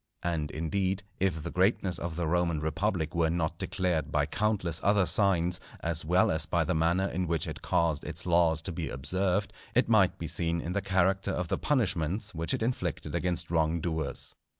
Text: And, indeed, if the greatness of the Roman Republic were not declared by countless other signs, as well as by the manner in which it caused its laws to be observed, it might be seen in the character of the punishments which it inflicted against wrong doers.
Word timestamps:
And, 0.23 0.49
indeed, 0.49 1.03
if 1.19 1.43
the 1.43 1.51
greatness 1.51 1.99
of 1.99 2.15
the 2.15 2.25
Roman 2.25 2.59
Republic 2.59 3.13
were 3.13 3.29
not 3.29 3.59
declared 3.59 4.11
by 4.11 4.25
countless 4.25 4.81
other 4.83 5.05
signs, 5.05 5.59
as 5.81 6.03
well 6.03 6.31
as 6.31 6.47
by 6.47 6.63
the 6.63 6.73
manner 6.73 7.05
in 7.05 7.27
which 7.27 7.45
it 7.45 7.61
caused 7.61 8.03
its 8.03 8.25
laws 8.25 8.63
to 8.63 8.71
be 8.71 8.89
observed, 8.89 9.53
it 9.75 9.87
might 9.87 10.17
be 10.17 10.25
seen 10.25 10.59
in 10.59 10.71
the 10.73 10.81
character 10.81 11.29
of 11.29 11.49
the 11.49 11.59
punishments 11.59 12.33
which 12.33 12.51
it 12.51 12.63
inflicted 12.63 13.13
against 13.13 13.51
wrong 13.51 13.79
doers. 13.79 14.33